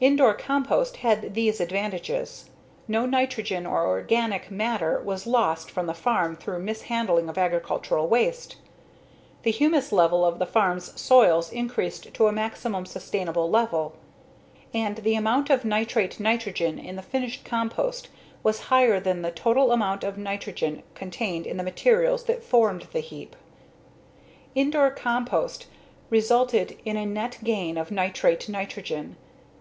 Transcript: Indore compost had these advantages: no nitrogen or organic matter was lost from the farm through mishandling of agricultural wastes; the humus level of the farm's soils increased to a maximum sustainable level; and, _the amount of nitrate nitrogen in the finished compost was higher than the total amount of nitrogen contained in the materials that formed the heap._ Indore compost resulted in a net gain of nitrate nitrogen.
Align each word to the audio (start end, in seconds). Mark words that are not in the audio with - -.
Indore 0.00 0.34
compost 0.34 0.98
had 0.98 1.34
these 1.34 1.60
advantages: 1.60 2.48
no 2.86 3.04
nitrogen 3.04 3.66
or 3.66 3.84
organic 3.84 4.48
matter 4.48 5.00
was 5.00 5.26
lost 5.26 5.72
from 5.72 5.86
the 5.86 5.92
farm 5.92 6.36
through 6.36 6.60
mishandling 6.60 7.28
of 7.28 7.36
agricultural 7.36 8.06
wastes; 8.06 8.54
the 9.42 9.50
humus 9.50 9.90
level 9.90 10.24
of 10.24 10.38
the 10.38 10.46
farm's 10.46 10.92
soils 11.00 11.50
increased 11.50 12.14
to 12.14 12.28
a 12.28 12.32
maximum 12.32 12.86
sustainable 12.86 13.50
level; 13.50 13.96
and, 14.72 14.98
_the 14.98 15.18
amount 15.18 15.50
of 15.50 15.64
nitrate 15.64 16.20
nitrogen 16.20 16.78
in 16.78 16.94
the 16.94 17.02
finished 17.02 17.44
compost 17.44 18.08
was 18.44 18.60
higher 18.70 19.00
than 19.00 19.22
the 19.22 19.32
total 19.32 19.72
amount 19.72 20.04
of 20.04 20.16
nitrogen 20.16 20.84
contained 20.94 21.44
in 21.44 21.56
the 21.56 21.64
materials 21.64 22.22
that 22.26 22.44
formed 22.44 22.86
the 22.92 23.00
heap._ 23.00 23.34
Indore 24.54 24.92
compost 24.92 25.66
resulted 26.08 26.78
in 26.84 26.96
a 26.96 27.04
net 27.04 27.38
gain 27.42 27.76
of 27.76 27.90
nitrate 27.90 28.48
nitrogen. 28.48 29.16